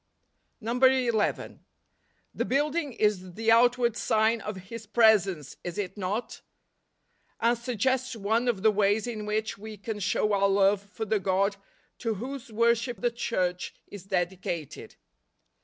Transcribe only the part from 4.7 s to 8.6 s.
presence, is it not? And suggests one